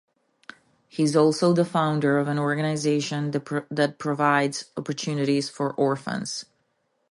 [0.87, 6.45] He is also the founder of an organization that provides opportunities for orphans.